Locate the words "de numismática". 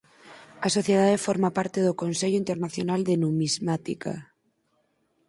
3.09-4.13